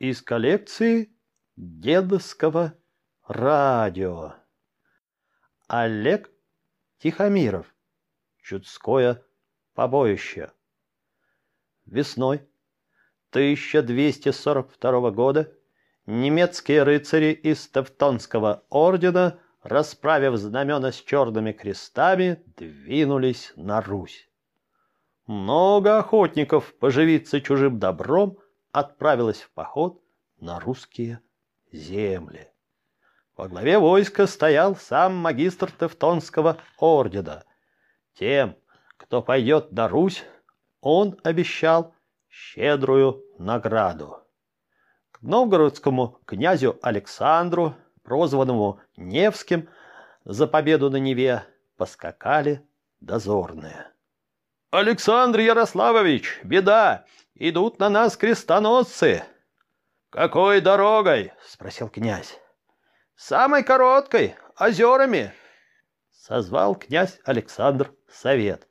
из 0.00 0.22
коллекции 0.22 1.14
дедовского 1.56 2.74
радио. 3.28 4.32
Олег 5.68 6.30
Тихомиров. 6.98 7.66
Чудское 8.42 9.22
побоище. 9.74 10.52
Весной 11.84 12.36
1242 13.32 15.10
года 15.10 15.52
немецкие 16.06 16.82
рыцари 16.82 17.32
из 17.32 17.68
Тевтонского 17.68 18.64
ордена, 18.70 19.38
расправив 19.62 20.38
знамена 20.38 20.92
с 20.92 21.02
черными 21.02 21.52
крестами, 21.52 22.42
двинулись 22.56 23.52
на 23.54 23.82
Русь. 23.82 24.30
Много 25.26 25.98
охотников 25.98 26.74
поживиться 26.78 27.42
чужим 27.42 27.78
добром 27.78 28.38
отправилось 28.72 29.42
в 29.42 29.50
поход 29.52 30.02
на 30.38 30.60
русские 30.60 31.20
земли. 31.72 32.48
Во 33.36 33.48
главе 33.48 33.78
войска 33.78 34.26
стоял 34.26 34.76
сам 34.76 35.16
магистр 35.16 35.70
Тевтонского 35.72 36.58
ордена. 36.78 37.44
Тем, 38.14 38.56
кто 38.96 39.22
пойдет 39.22 39.72
на 39.72 39.88
Русь, 39.88 40.24
он 40.80 41.18
обещал 41.22 41.94
щедрую 42.28 43.24
награду. 43.38 44.18
К 45.10 45.22
новгородскому 45.22 46.18
князю 46.24 46.78
Александру, 46.82 47.74
прозванному 48.02 48.80
Невским, 48.96 49.68
за 50.24 50.46
победу 50.46 50.90
на 50.90 50.96
Неве 50.96 51.44
поскакали 51.76 52.66
дозорные. 53.00 53.90
«Александр 54.70 55.40
Ярославович, 55.40 56.40
беда! 56.44 57.04
Идут 57.34 57.80
на 57.80 57.88
нас 57.88 58.16
крестоносцы!» 58.16 59.24
«Какой 60.10 60.60
дорогой?»— 60.60 61.32
спросил 61.44 61.88
князь. 61.88 62.38
«Самой 63.16 63.64
короткой, 63.64 64.36
озерами!» 64.56 65.32
Созвал 66.12 66.76
князь 66.76 67.18
Александр 67.24 67.92
совет. 68.08 68.68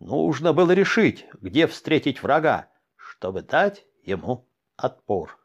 Нужно 0.00 0.52
было 0.52 0.72
решить, 0.72 1.26
где 1.34 1.68
встретить 1.68 2.24
врага, 2.24 2.68
чтобы 2.96 3.42
дать 3.42 3.84
ему 4.02 4.48
отпор. 4.76 5.38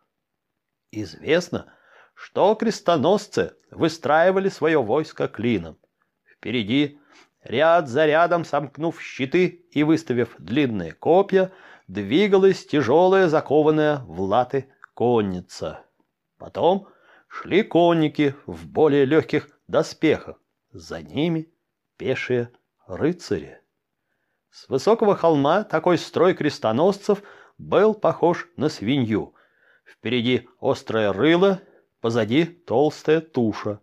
Известно, 0.89 1.71
что 2.15 2.55
крестоносцы 2.55 3.55
выстраивали 3.69 4.49
свое 4.49 4.81
войско 4.81 5.27
клином. 5.27 5.77
Впереди, 6.23 6.99
ряд 7.45 7.87
за 7.87 8.05
рядом 8.05 8.43
сомкнув 8.43 9.01
щиты 9.01 9.65
и 9.71 9.83
выставив 9.83 10.35
длинные 10.37 10.91
копья, 10.91 11.51
двигалась 11.87 12.65
тяжелая 12.65 13.27
закованная 13.27 13.99
в 14.07 14.21
латы 14.21 14.67
конница. 14.93 15.81
Потом 16.37 16.87
шли 17.27 17.63
конники 17.63 18.35
в 18.45 18.67
более 18.67 19.05
легких 19.05 19.49
доспехах, 19.67 20.39
за 20.71 21.01
ними 21.01 21.49
пешие 21.97 22.51
рыцари. 22.87 23.61
С 24.49 24.67
высокого 24.69 25.15
холма 25.15 25.63
такой 25.63 25.97
строй 25.97 26.33
крестоносцев 26.33 27.21
был 27.57 27.93
похож 27.93 28.47
на 28.57 28.69
свинью. 28.69 29.35
Впереди 29.85 30.47
острое 30.59 31.13
рыло, 31.13 31.61
позади 32.01 32.45
толстая 32.45 33.21
туша. 33.21 33.79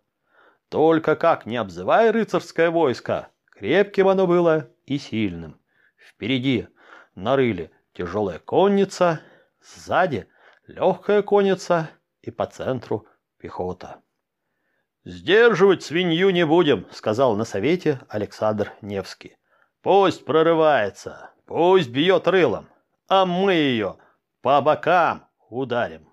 Только 0.69 1.15
как 1.17 1.45
не 1.45 1.57
обзывай 1.57 2.11
рыцарское 2.11 2.71
войско, 2.71 3.29
крепким 3.63 4.09
оно 4.09 4.27
было 4.27 4.69
и 4.87 4.99
сильным. 4.99 5.57
Впереди 5.97 6.67
на 7.15 7.37
рыле 7.37 7.71
тяжелая 7.93 8.41
конница, 8.41 9.21
сзади 9.63 10.27
легкая 10.67 11.23
конница 11.23 11.89
и 12.23 12.33
по 12.33 12.47
центру 12.47 13.07
пехота. 13.39 14.03
«Сдерживать 15.05 15.85
свинью 15.85 16.31
не 16.31 16.45
будем»,— 16.45 16.89
сказал 16.91 17.37
на 17.37 17.45
совете 17.45 18.01
Александр 18.09 18.73
Невский. 18.81 19.37
Пусть 19.81 20.25
прорывается, 20.25 21.31
пусть 21.47 21.89
бьет 21.89 22.27
рылом, 22.27 22.69
а 23.07 23.27
мы 23.27 23.53
ее 23.53 23.97
по 24.41 24.61
бокам 24.61 25.29
ударим. 25.49 26.09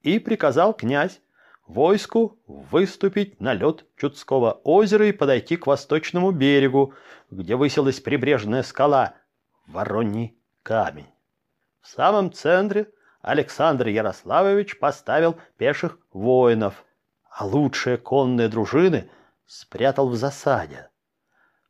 И 0.00 0.18
приказал 0.18 0.72
князь 0.72 1.20
войску 1.66 2.38
выступить 2.46 3.40
на 3.40 3.54
лед 3.54 3.84
Чудского 3.96 4.52
озера 4.64 5.08
и 5.08 5.12
подойти 5.12 5.56
к 5.56 5.66
восточному 5.66 6.30
берегу, 6.30 6.94
где 7.30 7.56
высилась 7.56 8.00
прибрежная 8.00 8.62
скала 8.62 9.14
Вороний 9.66 10.38
камень. 10.62 11.08
В 11.80 11.88
самом 11.88 12.32
центре 12.32 12.90
Александр 13.20 13.88
Ярославович 13.88 14.78
поставил 14.78 15.36
пеших 15.56 15.98
воинов, 16.12 16.84
а 17.30 17.44
лучшие 17.44 17.96
конные 17.96 18.48
дружины 18.48 19.10
спрятал 19.46 20.08
в 20.08 20.16
засаде. 20.16 20.88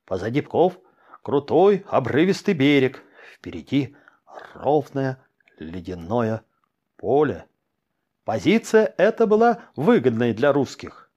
Позади 0.05 0.41
Пков 0.41 0.79
Крутой, 1.27 1.85
обрывистый 1.89 2.55
берег. 2.55 3.03
Впереди 3.35 3.97
ровное 4.55 5.19
ледяное 5.59 6.43
поле. 6.97 7.47
Позиция 8.27 8.93
эта 8.99 9.25
была 9.25 9.61
выгодной 9.77 10.35
для 10.35 10.53
русских. 10.53 11.13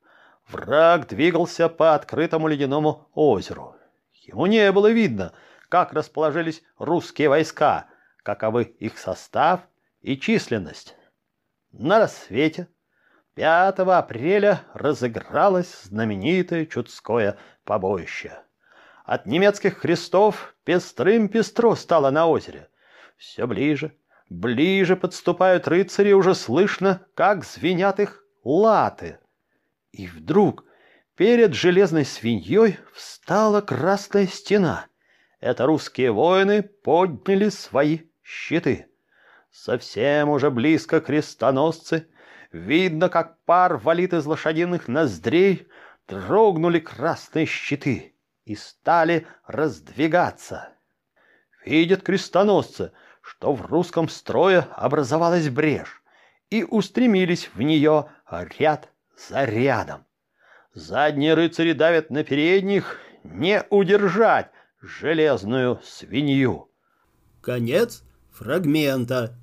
Враг 0.48 1.08
двигался 1.08 1.68
по 1.68 1.96
открытому 1.96 2.48
ледяному 2.48 3.10
озеру. 3.16 3.76
Ему 4.14 4.46
не 4.46 4.72
было 4.72 4.92
видно, 4.92 5.34
как 5.70 5.92
расположились 5.92 6.62
русские 6.78 7.30
войска, 7.30 7.88
каковы 8.22 8.66
их 8.66 9.00
состав 9.00 9.62
и 10.02 10.18
численность. 10.20 10.96
На 11.72 11.98
рассвете 11.98 12.68
5 13.34 13.80
апреля 13.80 14.62
разыгралось 14.76 15.82
знаменитое 15.86 16.68
Чудское 16.68 17.40
побоище. 17.64 18.38
От 19.04 19.26
немецких 19.26 19.82
крестов 19.82 20.54
пестрым 20.64 21.28
пестро 21.28 21.74
стало 21.74 22.12
на 22.12 22.28
озере. 22.28 22.70
Все 23.18 23.48
ближе, 23.48 23.96
ближе 24.30 24.96
подступают 24.96 25.68
рыцари, 25.68 26.14
уже 26.14 26.36
слышно, 26.36 27.06
как 27.16 27.44
звенят 27.44 28.00
их 28.00 28.24
латы. 28.44 29.20
И 29.92 30.08
вдруг 30.08 30.64
перед 31.16 31.54
железной 31.54 32.06
свиньей 32.06 32.78
встала 32.94 33.62
красная 33.62 34.28
стена. 34.28 34.86
Это 35.40 35.66
русские 35.66 36.12
воины 36.12 36.64
подняли 36.64 37.50
свои 37.50 38.00
щиты. 38.24 38.88
Совсем 39.52 40.30
уже 40.30 40.52
близко 40.52 41.02
крестоносцы. 41.02 42.08
Видно, 42.52 43.10
как 43.10 43.40
пар 43.46 43.78
валит 43.78 44.14
из 44.14 44.26
лошадиных 44.26 44.88
ноздрей, 44.88 45.68
дрогнули 46.08 46.80
красные 46.80 47.46
щиты 47.46 48.16
и 48.46 48.56
стали 48.56 49.28
раздвигаться. 49.46 50.70
Видят 51.66 52.02
крестоносцы, 52.02 52.92
что 53.30 53.54
в 53.54 53.68
русском 53.68 54.10
строе 54.10 54.66
образовалась 54.76 55.50
брешь, 55.50 56.02
и 56.50 56.64
устремились 56.64 57.52
в 57.54 57.62
нее 57.62 58.08
ряд 58.58 58.90
за 59.30 59.46
рядом. 59.46 60.06
Задние 60.74 61.36
рыцари 61.36 61.74
давят 61.74 62.10
на 62.10 62.24
передних, 62.24 62.98
не 63.24 63.64
удержать 63.70 64.50
железную 64.82 65.80
свинью. 65.84 66.72
Конец 67.42 68.04
фрагмента. 68.32 69.38